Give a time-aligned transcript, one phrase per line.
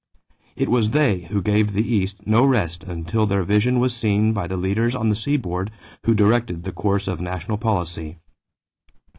[0.55, 4.47] It was they who gave the East no rest until their vision was seen by
[4.47, 5.69] the leaders on the seaboard
[6.05, 8.17] who directed the course of national policy.